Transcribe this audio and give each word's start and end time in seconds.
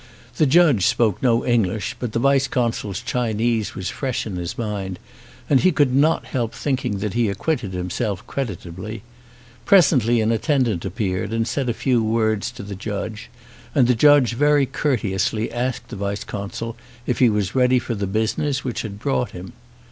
The 0.37 0.47
judge 0.47 0.87
spoke 0.87 1.21
no 1.21 1.43
Eng 1.43 1.61
lish, 1.61 1.95
but 1.99 2.11
the 2.11 2.17
vice 2.17 2.47
consul's 2.47 3.01
Chinese 3.01 3.75
was 3.75 3.89
fresh 3.89 4.25
in 4.25 4.35
his 4.35 4.57
mind 4.57 4.97
and 5.47 5.59
he 5.59 5.71
could 5.71 5.93
not 5.93 6.25
help 6.25 6.55
thinking 6.55 6.97
that 6.97 7.13
he 7.13 7.29
acquitted 7.29 7.73
himself 7.73 8.25
creditably. 8.25 9.03
Presently 9.63 10.19
an 10.19 10.31
at 10.31 10.41
tendant 10.41 10.85
appeared 10.85 11.31
and 11.31 11.47
said 11.47 11.69
a 11.69 11.73
few 11.75 12.01
words 12.03 12.49
to 12.49 12.63
the 12.63 12.73
judge, 12.73 13.29
and 13.75 13.85
the 13.85 13.93
judge 13.93 14.33
very 14.33 14.65
courteously 14.65 15.51
asked 15.51 15.89
the 15.89 15.95
vice 15.97 16.23
consul 16.23 16.75
if 17.05 17.19
he 17.19 17.29
was 17.29 17.53
ready 17.53 17.77
for 17.77 17.93
the 17.93 18.07
business 18.07 18.63
which 18.63 18.81
had 18.81 18.97
brought 18.97 19.33
him. 19.33 19.53